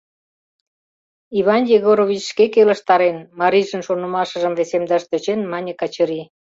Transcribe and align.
Иван 1.39 1.63
Егорович 1.77 2.21
шке 2.31 2.45
келыштарен,— 2.53 3.17
марийжын 3.39 3.81
шонымашыжым 3.87 4.53
весемдаш 4.59 5.03
тӧчен, 5.09 5.39
мане 5.51 5.73
Качырий. 5.79 6.25